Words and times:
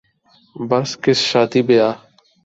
بس 0.69 0.89
کس 1.03 1.19
شادی 1.29 1.61
بیاہ 1.67 1.95